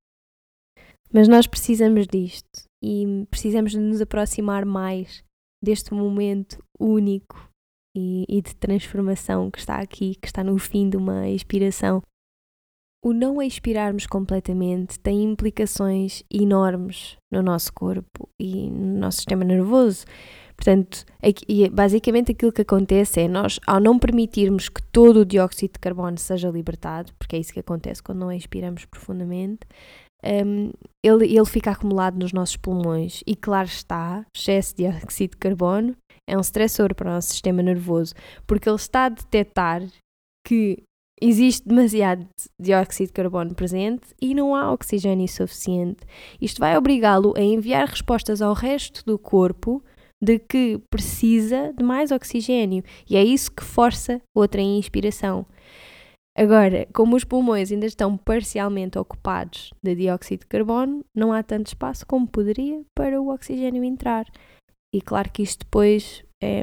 Mas 1.13 1.29
nós 1.29 1.47
precisamos 1.47 2.07
disto 2.07 2.65
e 2.83 3.27
precisamos 3.31 3.73
de 3.73 3.79
nos 3.79 4.01
aproximar 4.01 4.65
mais 4.65 5.23
deste 5.63 5.93
momento 5.93 6.63
único 6.79 7.50
e, 7.97 8.25
e, 8.29 8.41
de 8.43 8.55
transformação 8.57 9.51
que 9.51 9.59
está 9.59 9.77
aqui, 9.77 10.15
que 10.15 10.27
está 10.27 10.45
no 10.45 10.59
fim 10.59 10.89
de 10.89 10.97
uma 10.97 11.29
expiração. 11.29 12.03
O 13.03 13.15
não 13.15 13.41
expirarmos 13.41 14.07
completamente 14.07 15.01
tem 15.01 15.23
implicações 15.23 16.23
enormes 16.31 17.17
no 17.33 17.43
nosso 17.43 17.73
corpo 17.73 18.29
e 18.39 18.71
no 18.71 18.99
nosso 18.99 19.19
sistema 19.19 19.43
nervoso. 19.43 20.05
Portanto, 20.55 21.07
aqui, 21.23 21.71
basicamente 21.71 22.33
aquilo 22.33 22.53
que 22.53 22.61
acontece 22.61 23.21
é 23.21 23.29
nós, 23.29 23.59
ao 23.67 23.81
não 23.81 23.99
permitirmos 23.99 24.69
que 24.69 24.83
todo 24.93 25.21
o 25.21 25.25
dióxido 25.25 25.73
de 25.73 25.79
carbono 25.79 26.19
seja 26.19 26.51
libertado, 26.51 27.15
porque 27.19 27.37
é 27.37 27.39
isso 27.39 27.55
que 27.55 27.61
acontece 27.61 28.03
quando 28.03 28.19
não 28.19 28.31
expiramos 28.31 28.85
profundamente, 28.85 29.61
um, 30.25 30.71
ele, 31.03 31.27
ele 31.27 31.47
fica 31.47 31.71
acumulado 31.71 32.19
nos 32.19 32.33
nossos 32.33 32.57
pulmões. 32.57 33.23
E 33.27 33.35
claro 33.35 33.69
está, 33.69 34.25
excesso 34.35 34.77
de 34.77 34.85
dióxido 34.85 35.31
de 35.33 35.37
carbono 35.37 35.97
é 36.29 36.37
um 36.37 36.41
stressor 36.41 36.95
para 36.95 37.11
o 37.11 37.15
nosso 37.15 37.29
sistema 37.29 37.63
nervoso, 37.63 38.15
porque 38.47 38.69
ele 38.69 38.77
está 38.77 39.07
a 39.07 39.09
detectar 39.09 39.83
que 40.47 40.83
existe 41.21 41.69
demasiado 41.69 42.27
dióxido 42.59 43.09
de 43.09 43.13
carbono 43.13 43.55
presente 43.55 44.15
e 44.21 44.35
não 44.35 44.55
há 44.55 44.73
oxigênio 44.73 45.29
suficiente. 45.29 46.01
Isto 46.41 46.61
vai 46.61 46.77
obrigá-lo 46.77 47.35
a 47.37 47.43
enviar 47.43 47.87
respostas 47.89 48.41
ao 48.41 48.55
resto 48.55 49.05
do 49.05 49.19
corpo 49.19 49.83
de 50.23 50.39
que 50.39 50.81
precisa 50.91 51.73
de 51.77 51.83
mais 51.83 52.11
oxigênio 52.11 52.83
e 53.09 53.17
é 53.17 53.25
isso 53.25 53.51
que 53.51 53.65
força 53.65 54.21
outra 54.35 54.61
inspiração. 54.61 55.47
Agora, 56.37 56.87
como 56.95 57.17
os 57.17 57.25
pulmões 57.25 57.73
ainda 57.73 57.87
estão 57.87 58.17
parcialmente 58.17 58.99
ocupados 58.99 59.73
de 59.83 59.95
dióxido 59.95 60.41
de 60.41 60.47
carbono, 60.47 61.05
não 61.15 61.33
há 61.33 61.43
tanto 61.43 61.69
espaço 61.69 62.07
como 62.07 62.27
poderia 62.27 62.83
para 62.97 63.21
o 63.21 63.33
oxigênio 63.33 63.85
entrar. 63.85 64.27
E 64.95 65.01
claro 65.01 65.31
que 65.31 65.43
isto 65.43 65.65
depois 65.65 66.25
é 66.43 66.63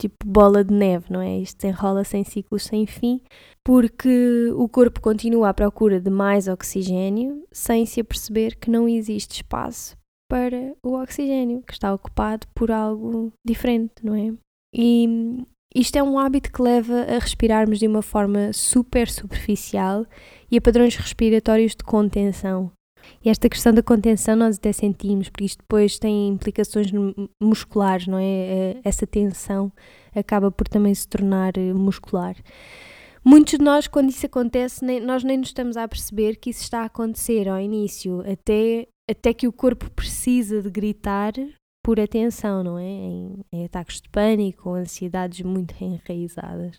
tipo 0.00 0.26
bola 0.26 0.64
de 0.64 0.74
neve, 0.74 1.06
não 1.10 1.20
é? 1.20 1.38
Isto 1.38 1.64
enrola-se 1.64 2.16
em 2.16 2.24
ciclos 2.24 2.64
sem 2.64 2.86
fim, 2.86 3.20
porque 3.64 4.50
o 4.56 4.68
corpo 4.68 5.00
continua 5.00 5.50
à 5.50 5.54
procura 5.54 6.00
de 6.00 6.10
mais 6.10 6.48
oxigênio 6.48 7.44
sem 7.52 7.86
se 7.86 8.00
aperceber 8.00 8.58
que 8.58 8.70
não 8.70 8.88
existe 8.88 9.36
espaço 9.36 9.96
para 10.28 10.74
o 10.82 10.94
oxigênio, 11.00 11.62
que 11.62 11.72
está 11.72 11.92
ocupado 11.94 12.46
por 12.54 12.70
algo 12.70 13.32
diferente, 13.46 13.92
não 14.02 14.14
é? 14.14 14.32
E 14.74 15.44
isto 15.74 15.96
é 15.96 16.02
um 16.02 16.18
hábito 16.18 16.52
que 16.52 16.62
leva 16.62 17.02
a 17.02 17.18
respirarmos 17.18 17.78
de 17.78 17.86
uma 17.86 18.02
forma 18.02 18.52
super 18.52 19.08
superficial 19.08 20.06
e 20.50 20.56
a 20.56 20.60
padrões 20.60 20.96
respiratórios 20.96 21.72
de 21.72 21.84
contenção. 21.84 22.70
E 23.24 23.28
esta 23.28 23.48
questão 23.48 23.72
da 23.72 23.82
contenção 23.82 24.36
nós 24.36 24.56
até 24.56 24.72
sentimos, 24.72 25.28
porque 25.28 25.44
isto 25.44 25.58
depois 25.58 25.98
tem 25.98 26.28
implicações 26.28 26.88
musculares, 27.42 28.06
não 28.06 28.18
é? 28.18 28.24
é? 28.24 28.80
Essa 28.84 29.06
tensão 29.06 29.72
acaba 30.14 30.50
por 30.50 30.68
também 30.68 30.94
se 30.94 31.08
tornar 31.08 31.56
eh, 31.56 31.72
muscular. 31.72 32.36
Muitos 33.24 33.58
de 33.58 33.64
nós, 33.64 33.86
quando 33.86 34.10
isso 34.10 34.26
acontece, 34.26 34.84
nem, 34.84 35.00
nós 35.00 35.22
nem 35.22 35.38
nos 35.38 35.48
estamos 35.48 35.76
a 35.76 35.86
perceber 35.86 36.36
que 36.36 36.50
isso 36.50 36.62
está 36.62 36.82
a 36.82 36.86
acontecer 36.86 37.48
ao 37.48 37.60
início, 37.60 38.20
até, 38.20 38.88
até 39.08 39.32
que 39.32 39.46
o 39.46 39.52
corpo 39.52 39.88
precisa 39.90 40.60
de 40.60 40.68
gritar 40.70 41.32
por 41.84 41.98
atenção, 42.00 42.62
não 42.62 42.78
é? 42.78 42.84
Em, 42.84 43.44
em 43.52 43.64
ataques 43.64 44.00
de 44.00 44.08
pânico 44.08 44.70
ou 44.70 44.76
ansiedades 44.76 45.40
muito 45.42 45.74
enraizadas. 45.82 46.78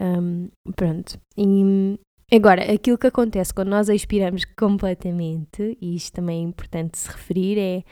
Um, 0.00 0.48
pronto. 0.74 1.18
E 1.36 1.98
Agora, 2.34 2.72
aquilo 2.72 2.96
que 2.96 3.06
acontece 3.06 3.52
quando 3.52 3.68
nós 3.68 3.90
expiramos 3.90 4.46
completamente, 4.56 5.76
e 5.78 5.94
isto 5.94 6.14
também 6.14 6.40
é 6.40 6.48
importante 6.48 6.96
se 6.96 7.06
referir, 7.10 7.58
é 7.58 7.84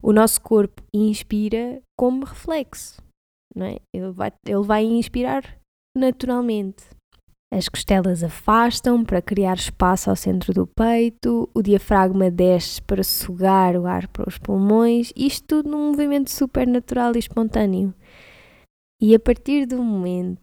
o 0.00 0.12
nosso 0.12 0.40
corpo 0.40 0.80
inspira 0.94 1.82
como 1.98 2.24
reflexo, 2.24 3.02
não 3.52 3.66
é? 3.66 3.78
Ele 3.92 4.12
vai, 4.12 4.32
ele 4.46 4.62
vai 4.62 4.84
inspirar 4.84 5.42
naturalmente. 5.98 6.84
As 7.52 7.68
costelas 7.68 8.22
afastam 8.22 9.04
para 9.04 9.20
criar 9.20 9.56
espaço 9.56 10.08
ao 10.08 10.14
centro 10.14 10.54
do 10.54 10.68
peito, 10.68 11.50
o 11.52 11.60
diafragma 11.60 12.30
desce 12.30 12.80
para 12.80 13.02
sugar 13.02 13.74
o 13.74 13.86
ar 13.86 14.06
para 14.06 14.28
os 14.28 14.38
pulmões, 14.38 15.12
isto 15.16 15.46
tudo 15.48 15.68
num 15.68 15.88
movimento 15.88 16.30
super 16.30 16.64
natural 16.64 17.16
e 17.16 17.18
espontâneo. 17.18 17.92
E 19.02 19.16
a 19.16 19.18
partir 19.18 19.66
do 19.66 19.82
momento 19.82 20.38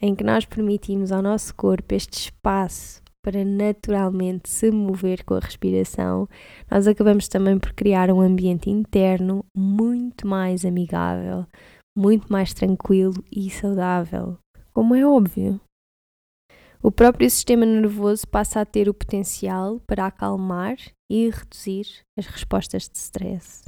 em 0.00 0.14
que 0.14 0.24
nós 0.24 0.46
permitimos 0.46 1.12
ao 1.12 1.20
nosso 1.20 1.54
corpo 1.54 1.94
este 1.94 2.18
espaço 2.18 3.02
para 3.22 3.44
naturalmente 3.44 4.48
se 4.48 4.70
mover 4.70 5.24
com 5.24 5.34
a 5.34 5.40
respiração, 5.40 6.26
nós 6.70 6.86
acabamos 6.86 7.28
também 7.28 7.58
por 7.58 7.74
criar 7.74 8.10
um 8.10 8.20
ambiente 8.20 8.70
interno 8.70 9.44
muito 9.54 10.26
mais 10.26 10.64
amigável, 10.64 11.44
muito 11.94 12.32
mais 12.32 12.54
tranquilo 12.54 13.22
e 13.30 13.50
saudável, 13.50 14.38
como 14.72 14.94
é 14.94 15.04
óbvio. 15.04 15.60
O 16.82 16.90
próprio 16.90 17.28
sistema 17.28 17.64
nervoso 17.64 18.26
passa 18.28 18.60
a 18.60 18.64
ter 18.64 18.88
o 18.88 18.94
potencial 18.94 19.80
para 19.86 20.06
acalmar 20.06 20.76
e 21.10 21.28
reduzir 21.30 21.86
as 22.18 22.26
respostas 22.26 22.88
de 22.88 22.98
stress. 22.98 23.64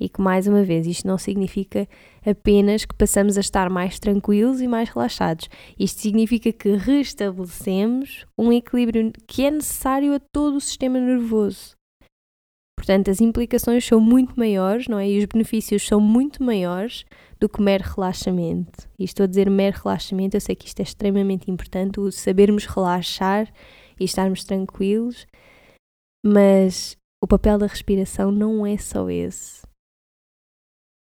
E 0.00 0.08
que, 0.08 0.20
mais 0.20 0.46
uma 0.46 0.64
vez, 0.64 0.86
isto 0.86 1.06
não 1.06 1.18
significa 1.18 1.86
apenas 2.24 2.84
que 2.84 2.94
passamos 2.94 3.36
a 3.36 3.40
estar 3.40 3.68
mais 3.68 3.98
tranquilos 3.98 4.60
e 4.60 4.66
mais 4.66 4.88
relaxados. 4.88 5.48
Isto 5.78 6.00
significa 6.00 6.52
que 6.52 6.74
restabelecemos 6.76 8.26
um 8.36 8.52
equilíbrio 8.52 9.12
que 9.26 9.44
é 9.44 9.50
necessário 9.50 10.14
a 10.14 10.20
todo 10.32 10.56
o 10.56 10.60
sistema 10.60 10.98
nervoso. 10.98 11.76
Portanto, 12.82 13.12
as 13.12 13.20
implicações 13.20 13.86
são 13.86 14.00
muito 14.00 14.36
maiores, 14.36 14.88
não 14.88 14.98
é? 14.98 15.08
E 15.08 15.16
os 15.16 15.24
benefícios 15.26 15.86
são 15.86 16.00
muito 16.00 16.42
maiores 16.42 17.04
do 17.38 17.48
que 17.48 17.62
mero 17.62 17.84
relaxamento. 17.84 18.88
E 18.98 19.04
estou 19.04 19.22
a 19.22 19.28
dizer 19.28 19.48
mero 19.48 19.78
relaxamento, 19.84 20.36
eu 20.36 20.40
sei 20.40 20.56
que 20.56 20.66
isto 20.66 20.80
é 20.80 20.82
extremamente 20.82 21.48
importante, 21.48 22.00
o 22.00 22.10
sabermos 22.10 22.66
relaxar 22.66 23.48
e 24.00 24.04
estarmos 24.04 24.42
tranquilos, 24.42 25.28
mas 26.26 26.96
o 27.22 27.28
papel 27.28 27.56
da 27.56 27.68
respiração 27.68 28.32
não 28.32 28.66
é 28.66 28.76
só 28.76 29.08
esse. 29.08 29.62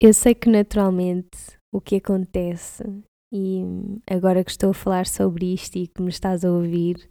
Eu 0.00 0.14
sei 0.14 0.34
que 0.34 0.48
naturalmente 0.48 1.58
o 1.70 1.78
que 1.78 1.96
acontece, 1.96 2.84
e 3.30 3.60
agora 4.08 4.42
que 4.42 4.50
estou 4.50 4.70
a 4.70 4.74
falar 4.74 5.06
sobre 5.06 5.52
isto 5.52 5.76
e 5.76 5.86
que 5.86 6.00
me 6.00 6.08
estás 6.08 6.42
a 6.42 6.50
ouvir, 6.50 7.06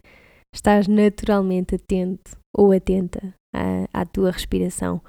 estás 0.52 0.88
naturalmente 0.88 1.76
atento 1.76 2.36
ou 2.52 2.72
atenta 2.72 3.32
à, 3.56 4.02
à 4.02 4.04
tua 4.04 4.30
respiração. 4.30 5.00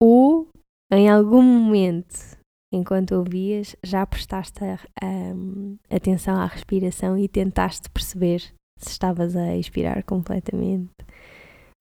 Ou 0.00 0.48
em 0.92 1.08
algum 1.08 1.42
momento, 1.42 2.38
enquanto 2.72 3.14
ouvias, 3.14 3.74
já 3.84 4.06
prestaste 4.06 4.64
a, 4.64 4.74
a, 4.74 5.96
atenção 5.96 6.36
à 6.36 6.46
respiração 6.46 7.18
e 7.18 7.28
tentaste 7.28 7.90
perceber 7.90 8.40
se 8.78 8.90
estavas 8.90 9.34
a 9.36 9.56
expirar 9.56 10.02
completamente. 10.04 10.90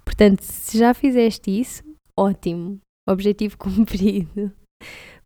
Portanto, 0.03 0.41
se 0.41 0.77
já 0.77 0.93
fizeste 0.93 1.59
isso, 1.59 1.83
ótimo, 2.17 2.79
objetivo 3.07 3.57
cumprido. 3.59 4.51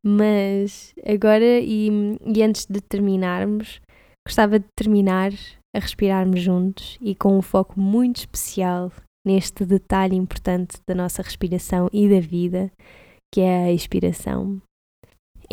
Mas 0.03 0.93
agora, 1.05 1.59
e, 1.59 1.89
e 2.25 2.43
antes 2.43 2.65
de 2.65 2.81
terminarmos, 2.81 3.79
gostava 4.27 4.59
de 4.59 4.65
terminar 4.75 5.31
a 5.75 5.79
respirarmos 5.79 6.41
juntos 6.41 6.97
e 6.99 7.15
com 7.15 7.37
um 7.37 7.41
foco 7.41 7.79
muito 7.79 8.17
especial 8.17 8.91
neste 9.25 9.65
detalhe 9.65 10.15
importante 10.15 10.77
da 10.87 10.95
nossa 10.95 11.21
respiração 11.21 11.87
e 11.91 12.09
da 12.09 12.19
vida, 12.19 12.71
que 13.31 13.41
é 13.41 13.65
a 13.65 13.71
expiração. 13.71 14.61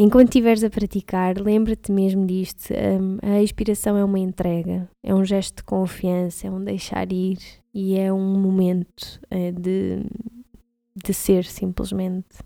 Enquanto 0.01 0.29
estiveres 0.29 0.63
a 0.63 0.71
praticar, 0.71 1.41
lembra-te 1.41 1.91
mesmo 1.91 2.25
disto: 2.25 2.73
um, 2.73 3.19
a 3.21 3.43
expiração 3.43 3.97
é 3.97 4.05
uma 4.05 4.19
entrega, 4.19 4.89
é 5.03 5.15
um 5.15 5.25
gesto 5.25 5.57
de 5.57 5.65
confiança, 5.65 6.47
é 6.47 6.51
um 6.51 6.63
deixar 6.63 7.13
ir 7.13 7.39
e 7.75 7.99
é 7.99 8.13
um 8.13 8.39
momento 8.39 9.21
uh, 9.25 9.61
de, 9.61 10.05
de 11.05 11.13
ser 11.13 11.45
simplesmente. 11.45 12.39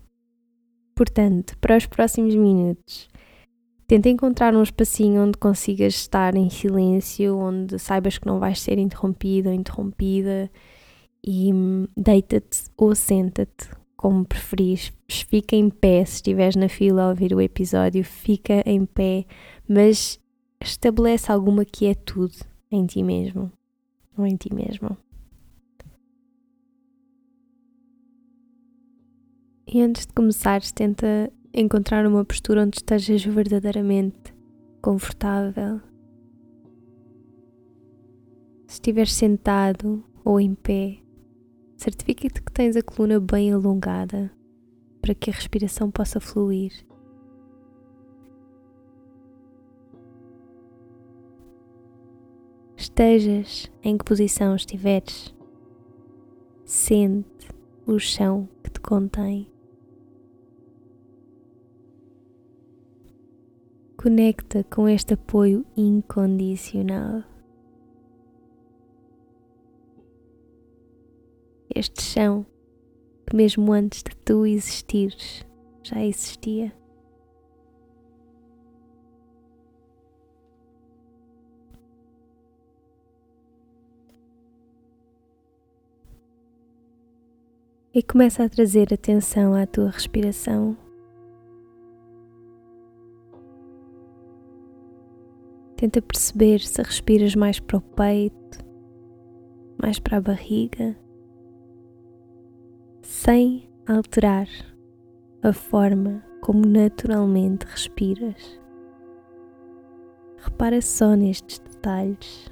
Portanto, 0.95 1.55
para 1.59 1.77
os 1.77 1.85
próximos 1.85 2.35
minutos, 2.35 3.07
tenta 3.87 4.09
encontrar 4.09 4.55
um 4.55 4.63
espacinho 4.63 5.23
onde 5.23 5.37
consigas 5.37 5.93
estar 5.93 6.35
em 6.35 6.49
silêncio, 6.49 7.37
onde 7.37 7.77
saibas 7.77 8.17
que 8.17 8.25
não 8.25 8.39
vais 8.39 8.59
ser 8.59 8.79
interrompido 8.79 9.49
ou 9.49 9.55
interrompida 9.55 10.49
e 11.23 11.53
hum, 11.53 11.87
deita-te 11.95 12.63
ou 12.77 12.93
senta-te, 12.93 13.69
como 13.95 14.25
preferis. 14.25 14.91
Fica 15.09 15.55
em 15.55 15.69
pé, 15.69 16.03
se 16.03 16.15
estiveres 16.15 16.55
na 16.55 16.67
fila 16.67 17.03
a 17.03 17.09
ouvir 17.09 17.33
o 17.33 17.41
episódio, 17.41 18.03
fica 18.03 18.61
em 18.65 18.85
pé, 18.85 19.25
mas 19.67 20.19
estabelece 20.61 21.31
alguma 21.31 21.63
quietude 21.63 22.39
em 22.71 22.85
ti 22.85 23.01
mesmo 23.03 23.51
ou 24.17 24.25
em 24.25 24.35
ti 24.35 24.53
mesmo. 24.53 24.97
E 29.65 29.81
antes 29.81 30.05
de 30.05 30.13
começares, 30.13 30.71
tenta 30.71 31.31
encontrar 31.53 32.05
uma 32.05 32.25
postura 32.25 32.63
onde 32.63 32.77
estejas 32.77 33.23
verdadeiramente 33.23 34.33
confortável. 34.81 35.79
Se 38.67 38.75
estiveres 38.75 39.13
sentado 39.13 40.03
ou 40.25 40.39
em 40.39 40.53
pé, 40.53 41.02
certifica-te 41.77 42.41
que 42.41 42.51
tens 42.51 42.75
a 42.75 42.81
coluna 42.81 43.19
bem 43.19 43.51
alongada 43.51 44.31
para 45.01 45.13
que 45.13 45.29
a 45.29 45.33
respiração 45.33 45.91
possa 45.91 46.19
fluir. 46.19 46.71
Estejas 52.77 53.71
em 53.81 53.97
que 53.97 54.05
posição 54.05 54.55
estiveres, 54.55 55.33
sente 56.65 57.49
o 57.85 57.99
chão 57.99 58.47
que 58.63 58.69
te 58.69 58.79
contém. 58.79 59.49
Conecta 63.97 64.65
com 64.65 64.87
este 64.87 65.13
apoio 65.13 65.65
incondicional. 65.77 67.23
Este 71.83 72.01
chão 72.01 72.45
que, 73.27 73.35
mesmo 73.35 73.73
antes 73.73 74.03
de 74.03 74.15
tu 74.15 74.45
existires, 74.45 75.45
já 75.83 76.01
existia. 76.01 76.71
E 87.93 88.01
começa 88.01 88.45
a 88.45 88.49
trazer 88.49 88.93
atenção 88.93 89.53
à 89.53 89.67
tua 89.67 89.89
respiração 89.89 90.77
Tenta 95.75 96.01
perceber 96.01 96.61
se 96.61 96.81
respiras 96.81 97.35
mais 97.35 97.59
para 97.59 97.75
o 97.75 97.81
peito, 97.81 98.59
mais 99.77 99.99
para 99.99 100.15
a 100.19 100.21
barriga, 100.21 101.02
sem 103.03 103.69
alterar 103.87 104.47
a 105.43 105.53
forma 105.53 106.23
como 106.41 106.65
naturalmente 106.65 107.65
respiras. 107.65 108.59
Repara 110.37 110.81
só 110.81 111.15
nestes 111.15 111.59
detalhes. 111.59 112.51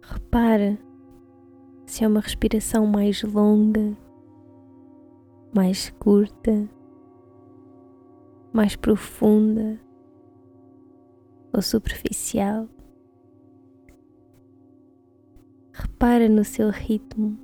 Repara 0.00 0.78
se 1.84 2.04
é 2.04 2.08
uma 2.08 2.20
respiração 2.20 2.86
mais 2.86 3.22
longa 3.22 3.94
mais 5.52 5.90
curta, 5.98 6.68
mais 8.52 8.76
profunda 8.76 9.80
ou 11.58 11.62
superficial. 11.62 12.68
Repara 15.72 16.28
no 16.28 16.44
seu 16.44 16.70
ritmo. 16.70 17.36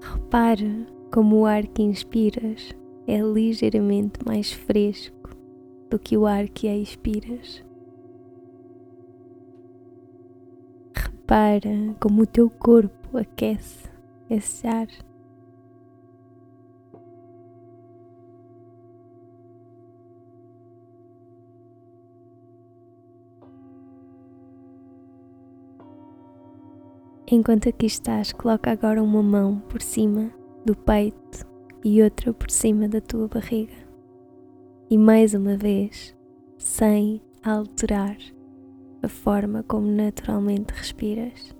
Repara 0.00 0.86
como 1.12 1.40
o 1.40 1.46
ar 1.46 1.66
que 1.66 1.82
inspiras 1.82 2.70
é 3.06 3.20
ligeiramente 3.20 4.20
mais 4.24 4.52
fresco 4.52 5.30
do 5.90 5.98
que 5.98 6.16
o 6.16 6.24
ar 6.24 6.48
que 6.48 6.68
expiras. 6.68 7.64
Repara 10.94 11.96
como 12.00 12.22
o 12.22 12.26
teu 12.26 12.48
corpo 12.48 13.18
aquece 13.18 13.90
esse 14.30 14.66
ar. 14.66 14.88
Enquanto 27.34 27.66
aqui 27.66 27.86
estás, 27.86 28.30
coloca 28.30 28.70
agora 28.70 29.02
uma 29.02 29.22
mão 29.22 29.58
por 29.70 29.80
cima 29.80 30.30
do 30.66 30.76
peito 30.76 31.46
e 31.82 32.02
outra 32.02 32.30
por 32.30 32.50
cima 32.50 32.86
da 32.86 33.00
tua 33.00 33.26
barriga. 33.26 33.72
E 34.90 34.98
mais 34.98 35.32
uma 35.32 35.56
vez, 35.56 36.14
sem 36.58 37.22
alterar 37.42 38.18
a 39.02 39.08
forma 39.08 39.62
como 39.62 39.86
naturalmente 39.86 40.74
respiras. 40.74 41.56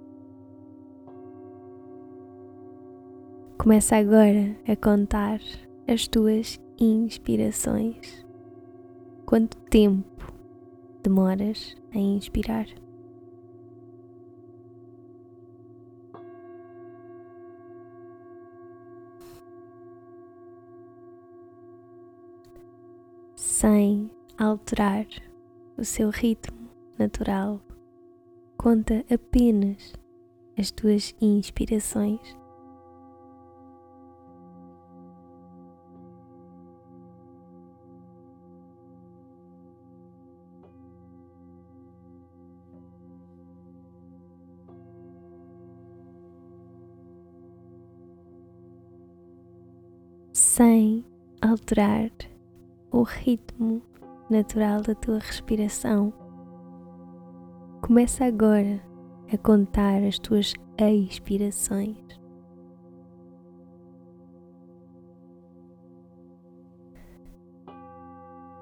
Começa 3.57 3.97
agora 3.97 4.55
a 4.69 4.77
contar 4.77 5.41
as 5.89 6.07
tuas 6.07 6.61
inspirações. 6.79 8.27
Quanto 9.25 9.57
tempo 9.71 10.35
demoras 11.03 11.75
a 11.95 11.99
inspirar? 11.99 12.67
Sem 23.63 24.11
alterar 24.37 25.07
o 25.79 25.85
seu 25.85 26.11
ritmo 26.11 26.69
natural. 26.99 27.61
Conta 28.57 29.05
apenas 29.09 29.93
as 30.59 30.73
tuas 30.73 31.15
inspirações. 31.21 32.37
Sem 50.33 51.05
alterar 51.41 52.11
o 52.93 53.03
ritmo 53.03 53.83
natural 54.29 54.83
da 54.83 54.95
tua 54.95 55.19
respiração. 55.19 56.13
Começa 57.81 58.27
agora 58.27 58.81
a 59.33 59.39
contar 59.39 60.03
as 60.03 60.19
tuas 60.19 60.53
expirações. 60.79 61.97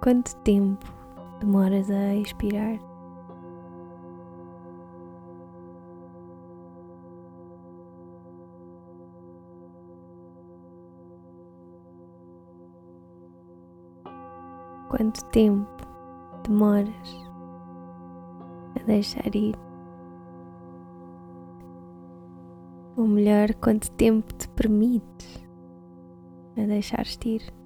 Quanto 0.02 0.34
tempo 0.42 0.86
demoras 1.40 1.90
a 1.90 2.14
expirar? 2.14 2.89
Quanto 15.11 15.25
tempo 15.31 15.85
demoras 16.44 17.29
a 18.81 18.85
deixar 18.87 19.35
ir? 19.35 19.57
Ou 22.96 23.09
melhor, 23.09 23.53
quanto 23.55 23.90
tempo 23.90 24.33
te 24.35 24.49
permites 24.51 25.44
a 26.57 26.64
deixar-te 26.64 27.29
ir? 27.29 27.60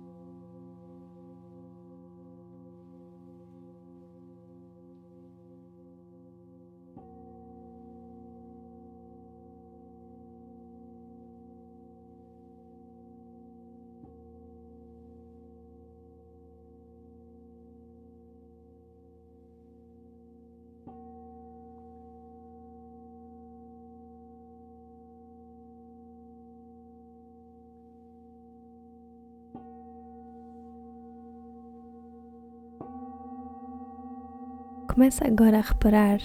Começa 35.05 35.27
agora 35.27 35.59
a 35.59 35.61
reparar 35.61 36.19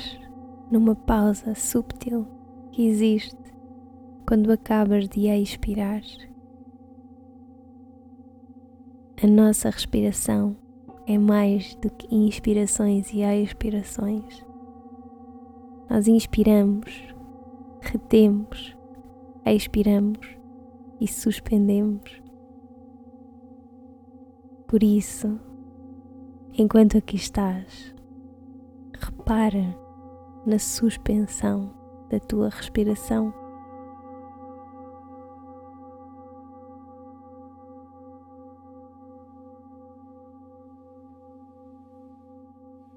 numa 0.72 0.96
pausa 0.96 1.54
subtil 1.54 2.26
que 2.72 2.88
existe 2.88 3.36
quando 4.26 4.50
acabas 4.54 5.10
de 5.10 5.28
expirar. 5.28 6.02
A 9.22 9.28
nossa 9.28 9.70
respiração 9.70 10.56
é 11.06 11.18
mais 11.18 11.76
do 11.76 11.89
que 11.89 12.08
inspirações 12.15 13.12
e 13.12 13.22
expirações. 13.22 14.48
Nós 15.89 16.08
inspiramos, 16.08 17.13
retemos, 17.82 18.78
expiramos 19.46 20.26
e 21.02 21.06
suspendemos. 21.06 22.22
Por 24.65 24.82
isso, 24.82 25.38
enquanto 26.58 26.98
aqui 26.98 27.18
estás, 27.18 27.99
Repara 29.02 29.78
na 30.46 30.60
suspensão 30.60 31.72
da 32.10 32.20
tua 32.20 32.50
respiração. 32.50 33.34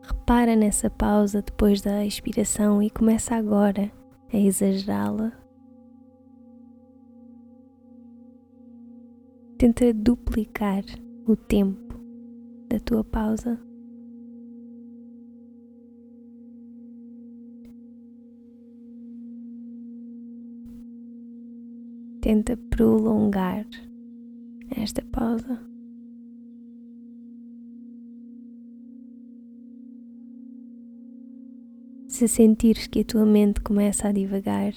Repara 0.03 0.57
nessa 0.57 0.91
pausa 0.91 1.41
depois 1.41 1.81
da 1.81 2.05
expiração 2.05 2.83
e 2.83 2.91
começa 2.91 3.37
agora 3.37 3.93
a 4.33 4.37
exagerá-la. 4.37 5.33
Tenta 9.57 9.93
duplicar 9.95 10.83
o 11.29 11.37
tempo 11.37 11.95
da 12.69 12.81
tua 12.81 13.05
pausa. 13.05 13.72
Tenta 22.23 22.57
prolongar 22.57 23.67
esta 24.77 25.03
pausa. 25.03 25.59
Se 32.07 32.29
sentires 32.29 32.87
que 32.87 33.01
a 33.01 33.05
tua 33.05 33.27
mente 33.27 33.61
começa 33.61 34.07
a 34.07 34.13
divagar, 34.13 34.73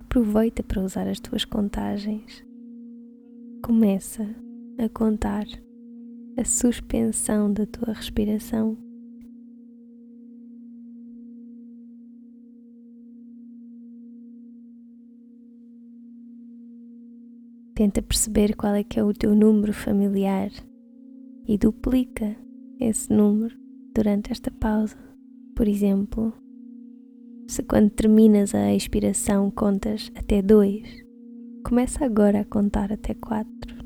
aproveita 0.00 0.62
para 0.62 0.82
usar 0.82 1.06
as 1.06 1.20
tuas 1.20 1.44
contagens. 1.44 2.42
Começa 3.62 4.26
a 4.78 4.88
contar 4.88 5.44
a 6.38 6.44
suspensão 6.46 7.52
da 7.52 7.66
tua 7.66 7.92
respiração 7.92 8.78
Tenta 17.82 18.00
perceber 18.00 18.54
qual 18.54 18.76
é 18.76 18.84
que 18.84 19.00
é 19.00 19.02
o 19.02 19.12
teu 19.12 19.34
número 19.34 19.72
familiar 19.72 20.52
e 21.48 21.58
duplica 21.58 22.36
esse 22.78 23.12
número 23.12 23.56
durante 23.92 24.30
esta 24.30 24.52
pausa. 24.52 24.96
Por 25.56 25.66
exemplo, 25.66 26.32
se 27.48 27.60
quando 27.64 27.90
terminas 27.90 28.54
a 28.54 28.72
expiração 28.72 29.50
contas 29.50 30.12
até 30.14 30.40
dois, 30.40 30.88
começa 31.66 32.04
agora 32.04 32.42
a 32.42 32.44
contar 32.44 32.92
até 32.92 33.14
quatro. 33.14 33.81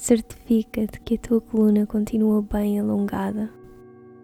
Certifica-te 0.00 0.98
que 1.02 1.16
a 1.16 1.18
tua 1.18 1.42
coluna 1.42 1.86
continua 1.86 2.40
bem 2.40 2.80
alongada, 2.80 3.50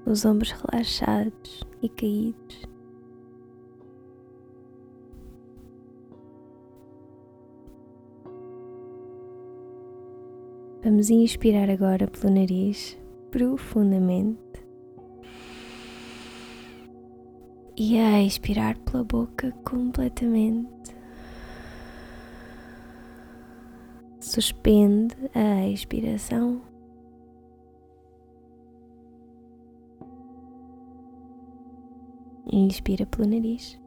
os 0.06 0.24
ombros 0.24 0.50
relaxados 0.52 1.62
e 1.82 1.88
caídos. 1.90 2.62
Vamos 10.82 11.10
inspirar 11.10 11.68
agora 11.68 12.06
pelo 12.08 12.32
nariz, 12.32 12.98
profundamente. 13.30 14.40
E 17.76 17.98
a 17.98 18.22
expirar 18.22 18.78
pela 18.78 19.04
boca 19.04 19.52
completamente. 19.62 20.95
Suspende 24.36 25.16
a 25.34 25.66
expiração. 25.66 26.60
Inspira 32.52 33.06
pelo 33.06 33.26
nariz. 33.30 33.80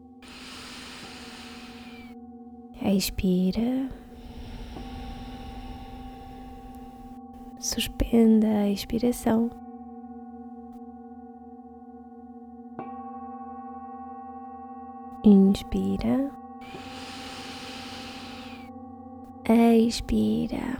Expira. 2.81 3.91
Suspenda 7.59 8.47
a 8.47 8.69
expiração. 8.71 9.51
Inspira. 15.23 16.38
Expira. 19.51 20.77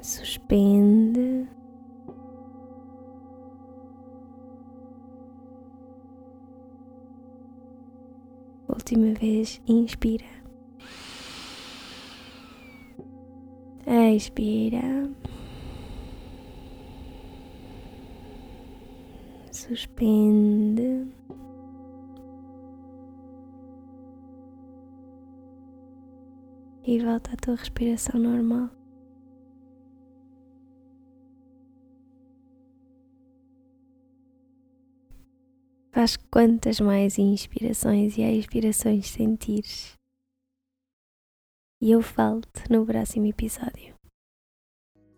Suspende. 0.00 1.48
Última 8.68 9.14
vez, 9.14 9.60
inspira. 9.66 10.26
Expira. 13.84 15.10
Suspende. 19.50 20.63
E 26.86 26.98
volta 26.98 27.32
à 27.32 27.36
tua 27.36 27.56
respiração 27.56 28.20
normal. 28.20 28.68
Faz 35.92 36.16
quantas 36.16 36.80
mais 36.80 37.18
inspirações 37.18 38.18
e 38.18 38.22
expirações 38.22 39.08
sentires. 39.08 39.94
E 41.80 41.90
eu 41.92 42.02
falo-te 42.02 42.70
no 42.70 42.84
próximo 42.84 43.26
episódio. 43.26 43.94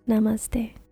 Namaste. 0.07 0.86